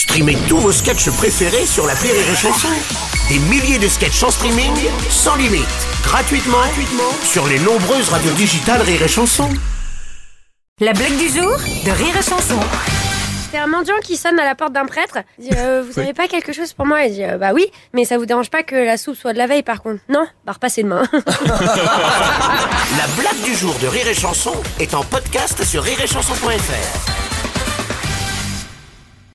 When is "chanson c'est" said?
12.22-13.58